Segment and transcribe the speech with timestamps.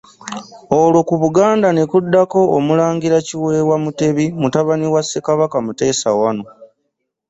[0.79, 6.35] Olwo ku Buganda ne kuddako Omulangira Kiweewa Mutebi mutabani wa Ssekabaka Muteesa I.